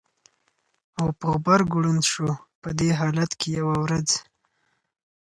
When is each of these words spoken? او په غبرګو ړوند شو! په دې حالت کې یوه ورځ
او 0.99 1.07
په 1.17 1.25
غبرګو 1.33 1.77
ړوند 1.83 2.03
شو! 2.11 2.29
په 2.61 2.69
دې 2.79 2.89
حالت 2.99 3.31
کې 3.39 3.49
یوه 3.59 3.75
ورځ 3.83 4.07